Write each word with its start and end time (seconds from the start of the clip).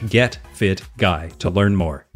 getfitguy 0.00 1.38
to 1.38 1.50
learn 1.50 1.76
more. 1.76 2.06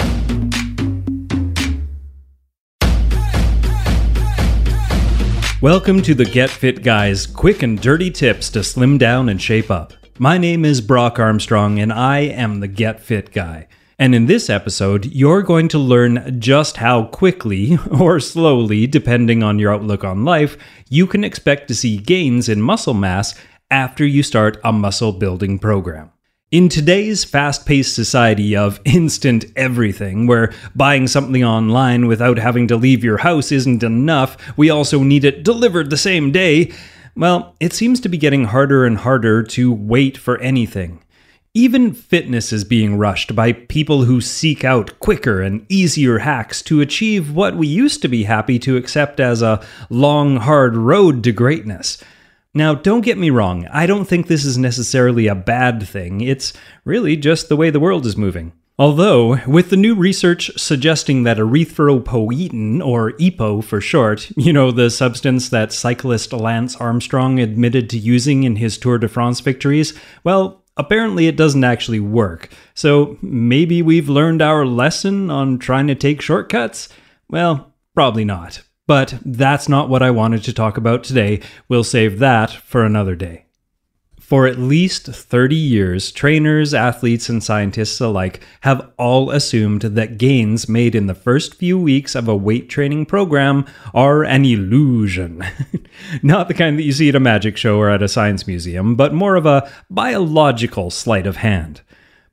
Welcome 5.62 6.02
to 6.02 6.14
the 6.14 6.26
Get 6.26 6.50
Fit 6.50 6.82
Guy's 6.82 7.26
quick 7.26 7.62
and 7.62 7.80
dirty 7.80 8.10
tips 8.10 8.50
to 8.50 8.62
slim 8.62 8.98
down 8.98 9.28
and 9.30 9.40
shape 9.40 9.70
up. 9.70 9.94
My 10.18 10.38
name 10.38 10.64
is 10.64 10.80
Brock 10.80 11.18
Armstrong, 11.18 11.78
and 11.78 11.92
I 11.92 12.20
am 12.20 12.60
the 12.60 12.68
Get 12.68 13.00
Fit 13.00 13.32
Guy. 13.32 13.66
And 13.98 14.14
in 14.14 14.26
this 14.26 14.50
episode, 14.50 15.06
you're 15.06 15.42
going 15.42 15.68
to 15.68 15.78
learn 15.78 16.38
just 16.38 16.76
how 16.76 17.06
quickly, 17.06 17.78
or 17.90 18.20
slowly, 18.20 18.86
depending 18.86 19.42
on 19.42 19.58
your 19.58 19.72
outlook 19.72 20.04
on 20.04 20.24
life, 20.24 20.58
you 20.90 21.06
can 21.06 21.24
expect 21.24 21.68
to 21.68 21.74
see 21.74 21.96
gains 21.96 22.48
in 22.48 22.60
muscle 22.60 22.94
mass 22.94 23.34
after 23.70 24.04
you 24.04 24.22
start 24.22 24.58
a 24.62 24.72
muscle 24.72 25.12
building 25.12 25.58
program. 25.58 26.12
In 26.56 26.70
today's 26.70 27.22
fast 27.22 27.66
paced 27.66 27.94
society 27.94 28.56
of 28.56 28.80
instant 28.86 29.44
everything, 29.56 30.26
where 30.26 30.54
buying 30.74 31.06
something 31.06 31.44
online 31.44 32.06
without 32.06 32.38
having 32.38 32.66
to 32.68 32.78
leave 32.78 33.04
your 33.04 33.18
house 33.18 33.52
isn't 33.52 33.82
enough, 33.82 34.38
we 34.56 34.70
also 34.70 35.02
need 35.02 35.26
it 35.26 35.42
delivered 35.42 35.90
the 35.90 35.98
same 35.98 36.32
day, 36.32 36.72
well, 37.14 37.54
it 37.60 37.74
seems 37.74 38.00
to 38.00 38.08
be 38.08 38.16
getting 38.16 38.44
harder 38.44 38.86
and 38.86 38.96
harder 38.96 39.42
to 39.42 39.70
wait 39.70 40.16
for 40.16 40.38
anything. 40.38 41.02
Even 41.52 41.92
fitness 41.92 42.54
is 42.54 42.64
being 42.64 42.96
rushed 42.96 43.36
by 43.36 43.52
people 43.52 44.04
who 44.04 44.22
seek 44.22 44.64
out 44.64 44.98
quicker 44.98 45.42
and 45.42 45.66
easier 45.68 46.20
hacks 46.20 46.62
to 46.62 46.80
achieve 46.80 47.34
what 47.34 47.54
we 47.54 47.66
used 47.66 48.00
to 48.00 48.08
be 48.08 48.24
happy 48.24 48.58
to 48.60 48.78
accept 48.78 49.20
as 49.20 49.42
a 49.42 49.62
long, 49.90 50.36
hard 50.36 50.74
road 50.74 51.22
to 51.24 51.32
greatness. 51.32 52.02
Now, 52.56 52.74
don't 52.74 53.02
get 53.02 53.18
me 53.18 53.28
wrong, 53.28 53.66
I 53.70 53.84
don't 53.84 54.06
think 54.06 54.28
this 54.28 54.46
is 54.46 54.56
necessarily 54.56 55.26
a 55.26 55.34
bad 55.34 55.86
thing, 55.86 56.22
it's 56.22 56.54
really 56.86 57.14
just 57.14 57.50
the 57.50 57.56
way 57.56 57.68
the 57.68 57.78
world 57.78 58.06
is 58.06 58.16
moving. 58.16 58.54
Although, 58.78 59.36
with 59.46 59.68
the 59.68 59.76
new 59.76 59.94
research 59.94 60.50
suggesting 60.56 61.24
that 61.24 61.36
erythropoietin, 61.36 62.82
or 62.82 63.12
EPO 63.12 63.62
for 63.62 63.82
short, 63.82 64.30
you 64.38 64.54
know, 64.54 64.70
the 64.70 64.88
substance 64.88 65.50
that 65.50 65.70
cyclist 65.70 66.32
Lance 66.32 66.74
Armstrong 66.76 67.38
admitted 67.38 67.90
to 67.90 67.98
using 67.98 68.44
in 68.44 68.56
his 68.56 68.78
Tour 68.78 68.96
de 68.96 69.08
France 69.08 69.40
victories, 69.40 69.92
well, 70.24 70.64
apparently 70.78 71.26
it 71.26 71.36
doesn't 71.36 71.64
actually 71.64 72.00
work. 72.00 72.48
So 72.72 73.18
maybe 73.20 73.82
we've 73.82 74.08
learned 74.08 74.40
our 74.40 74.64
lesson 74.64 75.28
on 75.28 75.58
trying 75.58 75.88
to 75.88 75.94
take 75.94 76.22
shortcuts? 76.22 76.88
Well, 77.28 77.74
probably 77.94 78.24
not. 78.24 78.62
But 78.86 79.18
that's 79.24 79.68
not 79.68 79.88
what 79.88 80.02
I 80.02 80.10
wanted 80.10 80.44
to 80.44 80.52
talk 80.52 80.76
about 80.76 81.02
today. 81.02 81.40
We'll 81.68 81.84
save 81.84 82.18
that 82.20 82.50
for 82.50 82.84
another 82.84 83.16
day. 83.16 83.46
For 84.26 84.48
at 84.48 84.58
least 84.58 85.06
30 85.06 85.54
years, 85.54 86.10
trainers, 86.10 86.74
athletes, 86.74 87.28
and 87.28 87.44
scientists 87.44 88.00
alike 88.00 88.42
have 88.62 88.90
all 88.98 89.30
assumed 89.30 89.82
that 89.82 90.18
gains 90.18 90.68
made 90.68 90.96
in 90.96 91.06
the 91.06 91.14
first 91.14 91.54
few 91.54 91.78
weeks 91.78 92.16
of 92.16 92.26
a 92.26 92.34
weight 92.34 92.68
training 92.68 93.06
program 93.06 93.66
are 93.94 94.24
an 94.24 94.44
illusion. 94.44 95.44
Not 96.24 96.48
the 96.48 96.54
kind 96.54 96.76
that 96.76 96.82
you 96.82 96.90
see 96.90 97.08
at 97.08 97.14
a 97.14 97.20
magic 97.20 97.56
show 97.56 97.78
or 97.78 97.88
at 97.88 98.02
a 98.02 98.08
science 98.08 98.48
museum, 98.48 98.96
but 98.96 99.14
more 99.14 99.36
of 99.36 99.46
a 99.46 99.70
biological 99.90 100.90
sleight 100.90 101.28
of 101.28 101.36
hand. 101.36 101.82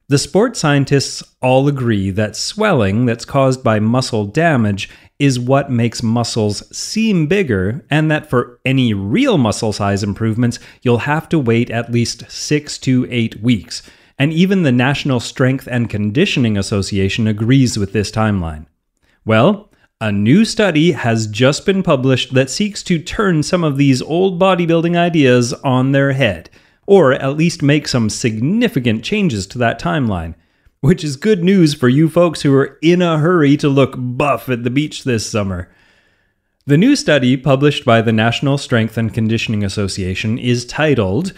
The 0.10 0.18
sports 0.18 0.60
scientists 0.60 1.24
all 1.42 1.68
agree 1.68 2.10
that 2.12 2.36
swelling 2.36 3.06
that's 3.06 3.24
caused 3.24 3.64
by 3.64 3.80
muscle 3.80 4.26
damage 4.26 4.90
is 5.20 5.40
what 5.40 5.72
makes 5.72 6.04
muscles 6.04 6.64
seem 6.76 7.28
bigger, 7.28 7.86
and 7.90 8.10
that 8.10 8.30
for 8.30 8.60
any 8.66 8.94
real 8.94 9.38
muscle 9.38 9.74
size 9.74 10.04
improvements, 10.04 10.60
you'll 10.82 11.00
have 11.00 11.30
to 11.30 11.40
wait 11.40 11.70
at 11.70 11.92
least 11.92 12.30
six 12.30 12.78
to 12.80 13.08
eight 13.10 13.42
weeks. 13.42 13.84
And 14.20 14.34
even 14.34 14.64
the 14.64 14.72
National 14.72 15.20
Strength 15.20 15.68
and 15.68 15.90
Conditioning 15.90 16.58
Association 16.58 17.28
agrees 17.28 17.78
with 17.78 17.94
this 17.94 18.12
timeline. 18.12 18.66
Well, 19.26 19.70
a 20.02 20.12
new 20.12 20.44
study 20.46 20.92
has 20.92 21.28
just 21.28 21.66
been 21.66 21.84
published 21.84 22.34
that 22.34 22.50
seeks 22.50 22.84
to 22.84 23.00
turn 23.00 23.44
some 23.44 23.64
of 23.64 23.78
these 23.78 24.02
old 24.02 24.40
bodybuilding 24.40 24.98
ideas 24.98 25.54
on 25.54 25.92
their 25.94 26.12
head 26.12 26.50
or 26.86 27.14
at 27.14 27.38
least 27.38 27.62
make 27.62 27.88
some 27.88 28.10
significant 28.10 29.04
changes 29.04 29.48
to 29.48 29.58
that 29.58 29.80
timeline. 29.80 30.36
Which 30.84 31.02
is 31.02 31.16
good 31.16 31.46
news 31.46 31.74
for 31.74 31.88
you 31.88 32.10
folks 32.10 32.42
who 32.42 32.54
are 32.56 32.78
in 32.82 33.02
a 33.02 33.18
hurry 33.18 33.56
to 33.56 33.70
look 33.70 33.94
buff 33.98 34.50
at 34.50 34.66
the 34.66 34.70
beach 34.70 35.06
this 35.06 35.26
summer. 35.26 35.74
The 36.66 36.78
new 36.78 36.98
study, 36.98 37.38
published 37.38 37.86
by 37.86 38.02
the 38.02 38.12
National 38.12 38.58
Strength 38.58 38.98
and 38.98 39.14
Conditioning 39.14 39.64
Association, 39.64 40.38
is 40.38 40.66
titled 40.66 41.32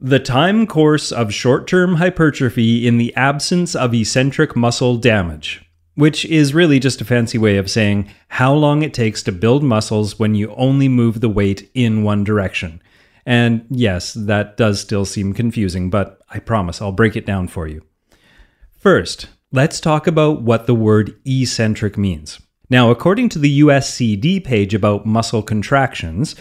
The 0.00 0.20
Time 0.20 0.68
Course 0.68 1.10
of 1.10 1.34
Short 1.34 1.66
Term 1.66 1.96
Hypertrophy 1.96 2.86
in 2.86 2.96
the 2.96 3.12
Absence 3.16 3.74
of 3.74 3.92
Eccentric 3.92 4.54
Muscle 4.54 4.98
Damage, 4.98 5.68
which 5.96 6.24
is 6.24 6.54
really 6.54 6.78
just 6.78 7.00
a 7.00 7.04
fancy 7.04 7.38
way 7.38 7.56
of 7.56 7.68
saying 7.68 8.08
how 8.28 8.54
long 8.54 8.82
it 8.82 8.94
takes 8.94 9.20
to 9.24 9.32
build 9.32 9.64
muscles 9.64 10.20
when 10.20 10.36
you 10.36 10.54
only 10.54 10.88
move 10.88 11.20
the 11.20 11.28
weight 11.28 11.68
in 11.74 12.04
one 12.04 12.22
direction. 12.22 12.80
And 13.26 13.66
yes, 13.68 14.12
that 14.12 14.56
does 14.56 14.78
still 14.80 15.04
seem 15.04 15.32
confusing, 15.32 15.90
but 15.90 16.20
I 16.30 16.38
promise 16.38 16.80
I'll 16.80 16.92
break 16.92 17.16
it 17.16 17.26
down 17.26 17.48
for 17.48 17.66
you. 17.66 17.82
First, 18.86 19.26
let's 19.50 19.80
talk 19.80 20.06
about 20.06 20.42
what 20.42 20.68
the 20.68 20.74
word 20.76 21.18
eccentric 21.24 21.98
means. 21.98 22.38
Now, 22.70 22.92
according 22.92 23.30
to 23.30 23.40
the 23.40 23.58
USCD 23.58 24.44
page 24.44 24.74
about 24.74 25.04
muscle 25.04 25.42
contractions, 25.42 26.36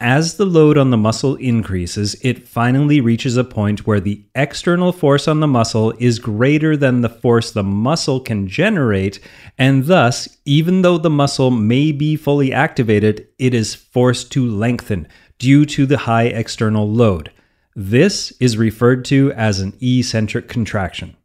as 0.00 0.36
the 0.36 0.46
load 0.46 0.78
on 0.78 0.90
the 0.90 0.96
muscle 0.96 1.36
increases, 1.36 2.16
it 2.22 2.48
finally 2.48 3.00
reaches 3.00 3.36
a 3.36 3.44
point 3.44 3.86
where 3.86 4.00
the 4.00 4.24
external 4.34 4.90
force 4.90 5.28
on 5.28 5.38
the 5.38 5.46
muscle 5.46 5.94
is 6.00 6.18
greater 6.18 6.76
than 6.76 7.02
the 7.02 7.08
force 7.08 7.52
the 7.52 7.62
muscle 7.62 8.18
can 8.18 8.48
generate, 8.48 9.20
and 9.56 9.84
thus, 9.84 10.38
even 10.44 10.82
though 10.82 10.98
the 10.98 11.08
muscle 11.08 11.52
may 11.52 11.92
be 11.92 12.16
fully 12.16 12.52
activated, 12.52 13.28
it 13.38 13.54
is 13.54 13.76
forced 13.76 14.32
to 14.32 14.44
lengthen, 14.44 15.06
due 15.38 15.64
to 15.64 15.86
the 15.86 15.98
high 15.98 16.24
external 16.24 16.90
load. 16.90 17.30
This 17.76 18.32
is 18.40 18.56
referred 18.56 19.04
to 19.04 19.30
as 19.34 19.60
an 19.60 19.72
eccentric 19.80 20.48
contraction. 20.48 21.16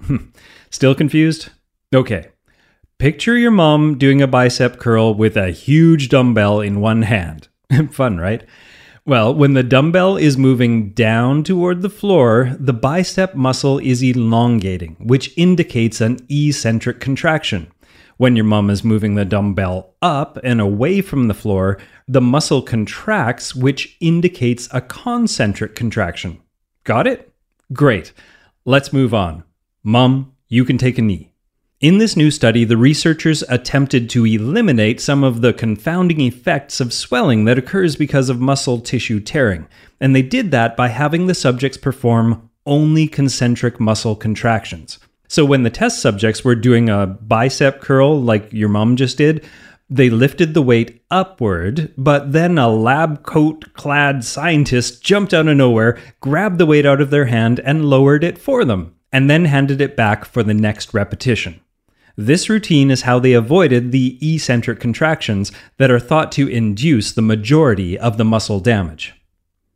Still 0.70 0.94
confused? 0.94 1.50
Okay. 1.94 2.28
Picture 2.98 3.38
your 3.38 3.50
mom 3.50 3.96
doing 3.96 4.20
a 4.20 4.26
bicep 4.26 4.78
curl 4.78 5.14
with 5.14 5.36
a 5.36 5.50
huge 5.50 6.08
dumbbell 6.08 6.60
in 6.60 6.80
one 6.80 7.02
hand. 7.02 7.48
Fun, 7.90 8.18
right? 8.18 8.44
Well, 9.06 9.34
when 9.34 9.54
the 9.54 9.62
dumbbell 9.62 10.18
is 10.18 10.36
moving 10.36 10.90
down 10.90 11.42
toward 11.42 11.80
the 11.80 11.88
floor, 11.88 12.56
the 12.58 12.74
bicep 12.74 13.34
muscle 13.34 13.78
is 13.78 14.02
elongating, 14.02 14.96
which 14.98 15.32
indicates 15.38 16.02
an 16.02 16.18
eccentric 16.28 17.00
contraction. 17.00 17.72
When 18.18 18.36
your 18.36 18.44
mom 18.44 18.68
is 18.68 18.84
moving 18.84 19.14
the 19.14 19.24
dumbbell 19.24 19.94
up 20.02 20.38
and 20.42 20.60
away 20.60 21.00
from 21.00 21.28
the 21.28 21.34
floor, 21.34 21.78
the 22.06 22.20
muscle 22.20 22.60
contracts, 22.60 23.54
which 23.54 23.96
indicates 24.00 24.68
a 24.72 24.80
concentric 24.80 25.74
contraction. 25.74 26.42
Got 26.84 27.06
it? 27.06 27.32
Great. 27.72 28.12
Let's 28.66 28.92
move 28.92 29.14
on. 29.14 29.44
Mom, 29.82 30.32
you 30.48 30.64
can 30.64 30.76
take 30.76 30.98
a 30.98 31.02
knee. 31.02 31.32
In 31.80 31.98
this 31.98 32.16
new 32.16 32.32
study, 32.32 32.64
the 32.64 32.76
researchers 32.76 33.42
attempted 33.48 34.10
to 34.10 34.26
eliminate 34.26 35.00
some 35.00 35.22
of 35.22 35.40
the 35.40 35.52
confounding 35.52 36.20
effects 36.20 36.80
of 36.80 36.92
swelling 36.92 37.44
that 37.44 37.58
occurs 37.58 37.94
because 37.94 38.28
of 38.28 38.40
muscle 38.40 38.80
tissue 38.80 39.20
tearing, 39.20 39.68
and 40.00 40.16
they 40.16 40.22
did 40.22 40.50
that 40.50 40.76
by 40.76 40.88
having 40.88 41.28
the 41.28 41.34
subjects 41.34 41.78
perform 41.78 42.50
only 42.66 43.06
concentric 43.06 43.78
muscle 43.78 44.16
contractions. 44.16 44.98
So 45.28 45.44
when 45.44 45.62
the 45.62 45.70
test 45.70 46.02
subjects 46.02 46.44
were 46.44 46.56
doing 46.56 46.88
a 46.88 47.06
bicep 47.06 47.80
curl 47.80 48.20
like 48.20 48.52
your 48.52 48.68
mom 48.68 48.96
just 48.96 49.16
did, 49.16 49.44
they 49.88 50.10
lifted 50.10 50.54
the 50.54 50.62
weight 50.62 51.02
upward, 51.12 51.94
but 51.96 52.32
then 52.32 52.58
a 52.58 52.68
lab 52.68 53.22
coat 53.22 53.72
clad 53.74 54.24
scientist 54.24 55.02
jumped 55.02 55.32
out 55.32 55.46
of 55.46 55.56
nowhere, 55.56 55.96
grabbed 56.20 56.58
the 56.58 56.66
weight 56.66 56.84
out 56.84 57.00
of 57.00 57.10
their 57.10 57.26
hand, 57.26 57.60
and 57.60 57.84
lowered 57.84 58.24
it 58.24 58.36
for 58.36 58.64
them, 58.64 58.96
and 59.12 59.30
then 59.30 59.46
handed 59.46 59.80
it 59.80 59.96
back 59.96 60.24
for 60.24 60.42
the 60.42 60.54
next 60.54 60.94
repetition. 60.94 61.60
This 62.16 62.48
routine 62.48 62.90
is 62.90 63.02
how 63.02 63.20
they 63.20 63.32
avoided 63.32 63.92
the 63.92 64.18
eccentric 64.20 64.80
contractions 64.80 65.52
that 65.76 65.90
are 65.90 66.00
thought 66.00 66.32
to 66.32 66.48
induce 66.48 67.12
the 67.12 67.22
majority 67.22 67.96
of 67.96 68.16
the 68.16 68.24
muscle 68.24 68.58
damage. 68.58 69.14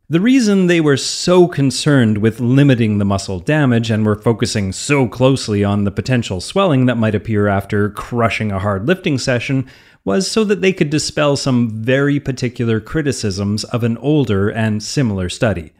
The 0.09 0.19
reason 0.19 0.67
they 0.67 0.81
were 0.81 0.97
so 0.97 1.47
concerned 1.47 2.17
with 2.17 2.41
limiting 2.41 2.97
the 2.97 3.05
muscle 3.05 3.39
damage 3.39 3.89
and 3.89 4.05
were 4.05 4.21
focusing 4.21 4.73
so 4.73 5.07
closely 5.07 5.63
on 5.63 5.85
the 5.85 5.91
potential 5.91 6.41
swelling 6.41 6.85
that 6.85 6.97
might 6.97 7.15
appear 7.15 7.47
after 7.47 7.89
crushing 7.89 8.51
a 8.51 8.59
hard 8.59 8.85
lifting 8.85 9.17
session 9.17 9.65
was 10.03 10.29
so 10.29 10.43
that 10.43 10.59
they 10.59 10.73
could 10.73 10.89
dispel 10.89 11.37
some 11.37 11.69
very 11.69 12.19
particular 12.19 12.81
criticisms 12.81 13.63
of 13.63 13.83
an 13.85 13.97
older 13.97 14.49
and 14.49 14.83
similar 14.83 15.29
study. 15.29 15.71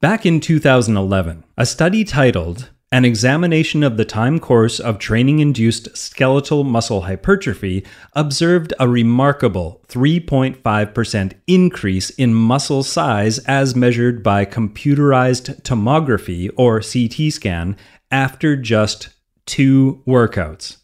Back 0.00 0.26
in 0.26 0.40
2011, 0.40 1.44
a 1.56 1.64
study 1.64 2.02
titled 2.02 2.70
An 2.92 3.06
Examination 3.06 3.82
of 3.82 3.96
the 3.96 4.04
Time 4.04 4.38
Course 4.38 4.78
of 4.78 4.98
Training 4.98 5.38
Induced 5.38 5.96
Skeletal 5.96 6.62
Muscle 6.62 7.00
Hypertrophy 7.00 7.86
observed 8.12 8.74
a 8.78 8.86
remarkable 8.86 9.80
3.5% 9.88 11.32
increase 11.46 12.10
in 12.10 12.34
muscle 12.34 12.82
size 12.82 13.38
as 13.46 13.74
measured 13.74 14.22
by 14.22 14.44
computerized 14.44 15.62
tomography 15.62 16.50
or 16.54 16.82
CT 16.82 17.32
scan 17.32 17.78
after 18.10 18.56
just 18.56 19.08
two 19.46 20.02
workouts. 20.06 20.76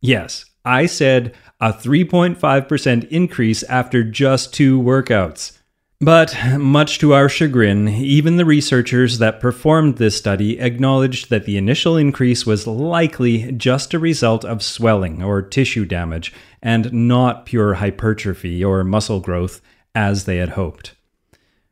Yes, 0.00 0.44
I 0.64 0.86
said 0.86 1.34
a 1.58 1.72
3.5% 1.72 3.08
increase 3.08 3.64
after 3.64 4.04
just 4.04 4.54
two 4.54 4.80
workouts. 4.80 5.58
But, 6.02 6.34
much 6.56 6.98
to 7.00 7.12
our 7.12 7.28
chagrin, 7.28 7.86
even 7.86 8.38
the 8.38 8.46
researchers 8.46 9.18
that 9.18 9.38
performed 9.38 9.98
this 9.98 10.16
study 10.16 10.58
acknowledged 10.58 11.28
that 11.28 11.44
the 11.44 11.58
initial 11.58 11.98
increase 11.98 12.46
was 12.46 12.66
likely 12.66 13.52
just 13.52 13.92
a 13.92 13.98
result 13.98 14.42
of 14.42 14.62
swelling 14.62 15.22
or 15.22 15.42
tissue 15.42 15.84
damage, 15.84 16.32
and 16.62 16.90
not 16.90 17.44
pure 17.44 17.74
hypertrophy 17.74 18.64
or 18.64 18.82
muscle 18.82 19.20
growth 19.20 19.60
as 19.94 20.24
they 20.24 20.38
had 20.38 20.50
hoped. 20.50 20.94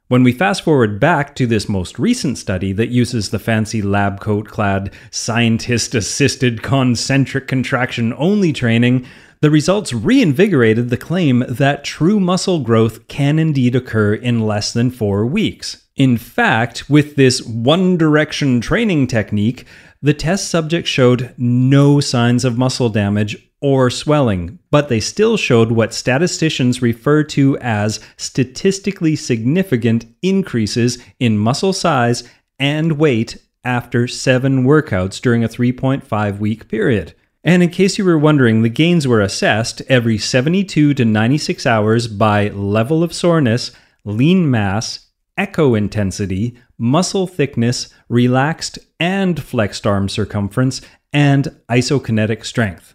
When 0.08 0.22
we 0.22 0.32
fast 0.32 0.62
forward 0.62 0.98
back 0.98 1.34
to 1.34 1.46
this 1.46 1.68
most 1.68 1.98
recent 1.98 2.38
study 2.38 2.72
that 2.72 2.88
uses 2.88 3.28
the 3.28 3.38
fancy 3.38 3.82
lab 3.82 4.20
coat 4.20 4.48
clad, 4.48 4.90
scientist 5.10 5.94
assisted 5.94 6.62
concentric 6.62 7.46
contraction 7.46 8.14
only 8.16 8.54
training, 8.54 9.04
the 9.42 9.50
results 9.50 9.92
reinvigorated 9.92 10.88
the 10.88 10.96
claim 10.96 11.44
that 11.46 11.84
true 11.84 12.20
muscle 12.20 12.60
growth 12.60 13.06
can 13.08 13.38
indeed 13.38 13.76
occur 13.76 14.14
in 14.14 14.40
less 14.40 14.72
than 14.72 14.90
four 14.90 15.26
weeks. 15.26 15.86
In 15.94 16.16
fact, 16.16 16.88
with 16.88 17.16
this 17.16 17.42
one 17.42 17.98
direction 17.98 18.62
training 18.62 19.08
technique, 19.08 19.66
the 20.00 20.14
test 20.14 20.48
subjects 20.48 20.88
showed 20.88 21.34
no 21.36 22.00
signs 22.00 22.46
of 22.46 22.56
muscle 22.56 22.88
damage 22.88 23.47
or 23.60 23.90
swelling, 23.90 24.58
but 24.70 24.88
they 24.88 25.00
still 25.00 25.36
showed 25.36 25.72
what 25.72 25.92
statisticians 25.92 26.80
refer 26.80 27.24
to 27.24 27.58
as 27.58 28.00
statistically 28.16 29.16
significant 29.16 30.06
increases 30.22 30.98
in 31.18 31.38
muscle 31.38 31.72
size 31.72 32.28
and 32.58 32.92
weight 32.92 33.36
after 33.64 34.06
seven 34.06 34.64
workouts 34.64 35.20
during 35.20 35.42
a 35.42 35.48
3.5 35.48 36.38
week 36.38 36.68
period. 36.68 37.14
And 37.44 37.62
in 37.62 37.70
case 37.70 37.98
you 37.98 38.04
were 38.04 38.18
wondering, 38.18 38.62
the 38.62 38.68
gains 38.68 39.06
were 39.06 39.20
assessed 39.20 39.82
every 39.88 40.18
72 40.18 40.94
to 40.94 41.04
96 41.04 41.66
hours 41.66 42.08
by 42.08 42.48
level 42.48 43.02
of 43.02 43.12
soreness, 43.12 43.70
lean 44.04 44.50
mass, 44.50 45.06
echo 45.36 45.74
intensity, 45.74 46.56
muscle 46.76 47.26
thickness, 47.26 47.88
relaxed 48.08 48.78
and 48.98 49.42
flexed 49.42 49.86
arm 49.86 50.08
circumference, 50.08 50.80
and 51.12 51.48
isokinetic 51.68 52.44
strength. 52.44 52.94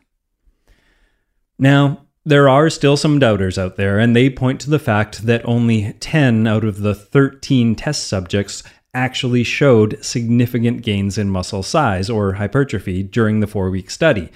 Now, 1.63 2.01
there 2.25 2.49
are 2.49 2.69
still 2.69 2.97
some 2.97 3.19
doubters 3.19 3.57
out 3.57 3.77
there, 3.77 3.97
and 3.97 4.13
they 4.13 4.29
point 4.29 4.59
to 4.61 4.69
the 4.69 4.79
fact 4.79 5.25
that 5.27 5.47
only 5.47 5.93
10 5.93 6.45
out 6.45 6.65
of 6.65 6.81
the 6.81 6.93
13 6.93 7.73
test 7.75 8.05
subjects 8.05 8.63
actually 8.93 9.45
showed 9.45 9.97
significant 10.03 10.81
gains 10.81 11.17
in 11.17 11.29
muscle 11.29 11.63
size 11.63 12.09
or 12.09 12.33
hypertrophy 12.33 13.01
during 13.01 13.39
the 13.39 13.47
four 13.47 13.69
week 13.69 13.89
study. 13.89 14.29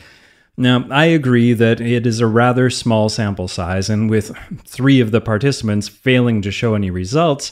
Now, 0.55 0.87
I 0.89 1.07
agree 1.07 1.51
that 1.51 1.81
it 1.81 2.07
is 2.07 2.21
a 2.21 2.27
rather 2.27 2.69
small 2.69 3.09
sample 3.09 3.49
size, 3.49 3.89
and 3.89 4.09
with 4.09 4.31
three 4.65 5.01
of 5.01 5.11
the 5.11 5.19
participants 5.19 5.89
failing 5.89 6.41
to 6.43 6.49
show 6.49 6.75
any 6.75 6.89
results, 6.89 7.51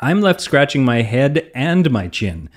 I'm 0.00 0.20
left 0.20 0.42
scratching 0.42 0.84
my 0.84 1.00
head 1.00 1.50
and 1.54 1.90
my 1.90 2.08
chin. 2.08 2.50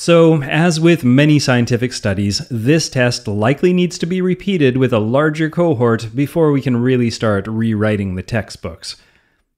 So, 0.00 0.42
as 0.44 0.80
with 0.80 1.04
many 1.04 1.38
scientific 1.38 1.92
studies, 1.92 2.38
this 2.48 2.88
test 2.88 3.28
likely 3.28 3.74
needs 3.74 3.98
to 3.98 4.06
be 4.06 4.22
repeated 4.22 4.78
with 4.78 4.94
a 4.94 4.98
larger 4.98 5.50
cohort 5.50 6.08
before 6.14 6.52
we 6.52 6.62
can 6.62 6.78
really 6.78 7.10
start 7.10 7.46
rewriting 7.46 8.14
the 8.14 8.22
textbooks. 8.22 8.96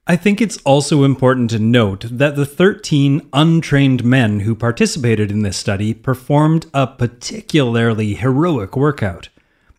I 0.04 0.16
think 0.16 0.40
it's 0.40 0.56
also 0.64 1.04
important 1.04 1.50
to 1.50 1.60
note 1.60 2.06
that 2.10 2.34
the 2.34 2.44
13 2.44 3.28
untrained 3.32 4.02
men 4.02 4.40
who 4.40 4.56
participated 4.56 5.30
in 5.30 5.42
this 5.42 5.56
study 5.56 5.94
performed 5.94 6.66
a 6.74 6.88
particularly 6.88 8.14
heroic 8.14 8.76
workout. 8.76 9.28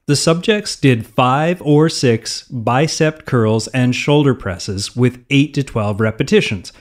The 0.06 0.16
subjects 0.16 0.78
did 0.78 1.06
five 1.06 1.62
or 1.62 1.90
six 1.90 2.44
bicep 2.44 3.26
curls 3.26 3.68
and 3.68 3.94
shoulder 3.94 4.34
presses 4.34 4.96
with 4.96 5.26
8 5.30 5.54
to 5.56 5.64
12 5.64 6.00
repetitions. 6.00 6.72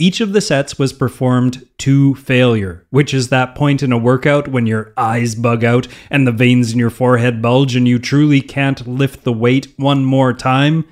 Each 0.00 0.20
of 0.20 0.32
the 0.32 0.40
sets 0.40 0.78
was 0.78 0.92
performed 0.92 1.66
to 1.78 2.14
failure, 2.14 2.86
which 2.90 3.12
is 3.12 3.30
that 3.30 3.56
point 3.56 3.82
in 3.82 3.90
a 3.90 3.98
workout 3.98 4.46
when 4.46 4.64
your 4.64 4.92
eyes 4.96 5.34
bug 5.34 5.64
out 5.64 5.88
and 6.08 6.24
the 6.24 6.30
veins 6.32 6.72
in 6.72 6.78
your 6.78 6.88
forehead 6.88 7.42
bulge 7.42 7.74
and 7.74 7.88
you 7.88 7.98
truly 7.98 8.40
can't 8.40 8.86
lift 8.86 9.24
the 9.24 9.32
weight 9.32 9.74
one 9.76 10.04
more 10.04 10.32
time. 10.32 10.84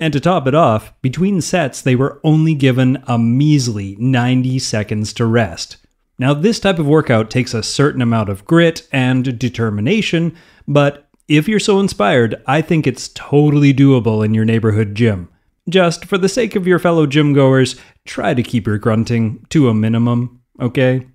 And 0.00 0.12
to 0.12 0.18
top 0.18 0.48
it 0.48 0.54
off, 0.54 0.92
between 1.00 1.40
sets, 1.40 1.80
they 1.80 1.94
were 1.94 2.20
only 2.24 2.54
given 2.54 3.00
a 3.06 3.16
measly 3.20 3.94
90 4.00 4.58
seconds 4.58 5.12
to 5.12 5.26
rest. 5.26 5.76
Now, 6.18 6.34
this 6.34 6.58
type 6.58 6.80
of 6.80 6.88
workout 6.88 7.30
takes 7.30 7.54
a 7.54 7.62
certain 7.62 8.02
amount 8.02 8.30
of 8.30 8.44
grit 8.44 8.88
and 8.90 9.38
determination, 9.38 10.34
but 10.66 11.08
if 11.28 11.46
you're 11.46 11.60
so 11.60 11.78
inspired, 11.78 12.42
I 12.48 12.62
think 12.62 12.86
it's 12.86 13.08
totally 13.10 13.72
doable 13.72 14.24
in 14.24 14.34
your 14.34 14.44
neighborhood 14.44 14.96
gym. 14.96 15.28
Just 15.68 16.04
for 16.04 16.18
the 16.18 16.28
sake 16.28 16.56
of 16.56 16.66
your 16.66 16.78
fellow 16.78 17.06
gym 17.06 17.32
goers, 17.32 17.76
try 18.04 18.34
to 18.34 18.42
keep 18.42 18.66
your 18.66 18.78
grunting 18.78 19.44
to 19.48 19.68
a 19.68 19.74
minimum, 19.74 20.42
okay? 20.60 21.06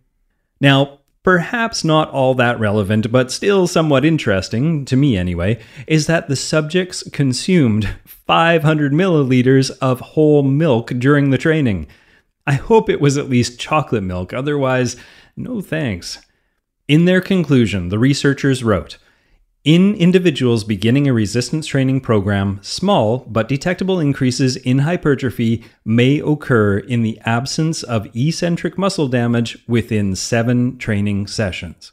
Now, 0.59 0.99
perhaps 1.23 1.83
not 1.83 2.09
all 2.09 2.33
that 2.35 2.59
relevant, 2.59 3.11
but 3.11 3.31
still 3.31 3.67
somewhat 3.67 4.03
interesting, 4.03 4.85
to 4.85 4.95
me 4.95 5.15
anyway, 5.15 5.59
is 5.85 6.07
that 6.07 6.27
the 6.27 6.35
subjects 6.35 7.03
consumed 7.11 7.89
500 8.05 8.91
milliliters 8.91 9.69
of 9.81 9.99
whole 9.99 10.41
milk 10.41 10.87
during 10.97 11.29
the 11.29 11.37
training. 11.37 11.85
I 12.47 12.53
hope 12.53 12.89
it 12.89 13.01
was 13.01 13.17
at 13.17 13.29
least 13.29 13.59
chocolate 13.59 14.03
milk, 14.03 14.33
otherwise, 14.33 14.95
no 15.37 15.61
thanks. 15.61 16.19
In 16.87 17.05
their 17.05 17.21
conclusion, 17.21 17.89
the 17.89 17.99
researchers 17.99 18.63
wrote 18.63 18.97
in 19.63 19.93
individuals 19.95 20.63
beginning 20.63 21.07
a 21.07 21.13
resistance 21.13 21.67
training 21.67 22.01
program, 22.01 22.59
small 22.61 23.19
but 23.27 23.47
detectable 23.47 23.99
increases 23.99 24.55
in 24.55 24.79
hypertrophy 24.79 25.63
may 25.83 26.19
occur 26.19 26.77
in 26.77 27.03
the 27.03 27.19
absence 27.25 27.83
of 27.83 28.07
eccentric 28.15 28.77
muscle 28.77 29.07
damage 29.07 29.57
within 29.67 30.15
seven 30.15 30.77
training 30.77 31.27
sessions. 31.27 31.91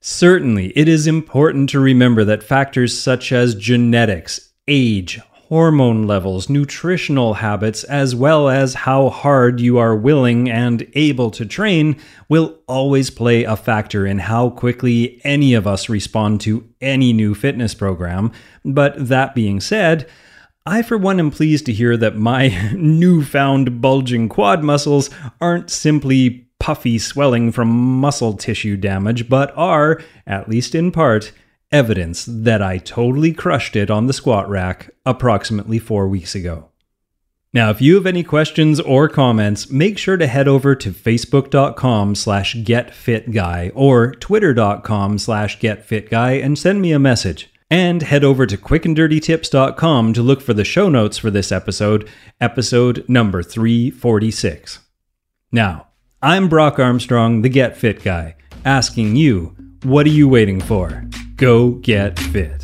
Certainly, 0.00 0.72
it 0.76 0.88
is 0.88 1.06
important 1.06 1.68
to 1.70 1.80
remember 1.80 2.24
that 2.24 2.42
factors 2.42 2.98
such 2.98 3.32
as 3.32 3.54
genetics, 3.54 4.52
age, 4.66 5.20
hormone 5.52 6.06
levels, 6.06 6.48
nutritional 6.48 7.34
habits, 7.34 7.84
as 7.84 8.14
well 8.14 8.48
as 8.48 8.72
how 8.72 9.10
hard 9.10 9.60
you 9.60 9.76
are 9.76 9.94
willing 9.94 10.48
and 10.48 10.90
able 10.94 11.30
to 11.30 11.44
train 11.44 11.94
will 12.26 12.58
always 12.66 13.10
play 13.10 13.44
a 13.44 13.54
factor 13.54 14.06
in 14.06 14.18
how 14.18 14.48
quickly 14.48 15.20
any 15.24 15.52
of 15.52 15.66
us 15.66 15.90
respond 15.90 16.40
to 16.40 16.66
any 16.80 17.12
new 17.12 17.34
fitness 17.34 17.74
program. 17.74 18.32
But 18.64 18.94
that 19.08 19.34
being 19.34 19.60
said, 19.60 20.08
I, 20.64 20.80
for 20.80 20.96
one, 20.96 21.20
am 21.20 21.30
pleased 21.30 21.66
to 21.66 21.72
hear 21.74 21.98
that 21.98 22.16
my 22.16 22.72
newfound 22.74 23.82
bulging 23.82 24.30
quad 24.30 24.64
muscles 24.64 25.10
aren't 25.38 25.68
simply 25.68 26.48
puffy 26.60 26.98
swelling 26.98 27.52
from 27.52 27.68
muscle 27.68 28.38
tissue 28.38 28.78
damage, 28.78 29.28
but 29.28 29.52
are, 29.54 30.00
at 30.26 30.48
least 30.48 30.74
in 30.74 30.90
part, 30.90 31.30
evidence 31.72 32.24
that 32.28 32.62
I 32.62 32.78
totally 32.78 33.32
crushed 33.32 33.74
it 33.74 33.90
on 33.90 34.06
the 34.06 34.12
squat 34.12 34.48
rack 34.48 34.90
approximately 35.04 35.78
four 35.78 36.06
weeks 36.06 36.34
ago. 36.34 36.68
Now, 37.54 37.68
if 37.68 37.82
you 37.82 37.96
have 37.96 38.06
any 38.06 38.22
questions 38.22 38.80
or 38.80 39.08
comments, 39.08 39.70
make 39.70 39.98
sure 39.98 40.16
to 40.16 40.26
head 40.26 40.48
over 40.48 40.74
to 40.74 40.90
facebook.com 40.90 42.14
slash 42.14 42.56
getfitguy 42.56 43.72
or 43.74 44.12
twitter.com 44.14 45.18
slash 45.18 45.58
getfitguy 45.58 46.42
and 46.42 46.58
send 46.58 46.80
me 46.80 46.92
a 46.92 46.98
message. 46.98 47.50
And 47.70 48.02
head 48.02 48.24
over 48.24 48.46
to 48.46 48.56
quickanddirtytips.com 48.56 50.12
to 50.12 50.22
look 50.22 50.40
for 50.40 50.54
the 50.54 50.64
show 50.64 50.88
notes 50.88 51.18
for 51.18 51.30
this 51.30 51.50
episode, 51.50 52.08
episode 52.40 53.04
number 53.08 53.42
346. 53.42 54.80
Now, 55.50 55.88
I'm 56.22 56.48
Brock 56.48 56.78
Armstrong, 56.78 57.42
the 57.42 57.48
Get 57.48 57.76
Fit 57.76 58.02
Guy, 58.02 58.36
asking 58.64 59.16
you, 59.16 59.56
what 59.82 60.06
are 60.06 60.10
you 60.10 60.28
waiting 60.28 60.60
for? 60.60 61.06
Go 61.42 61.72
get 61.72 62.16
fit. 62.20 62.61